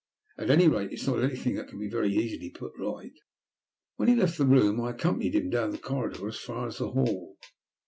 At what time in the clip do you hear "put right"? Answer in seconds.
2.49-3.13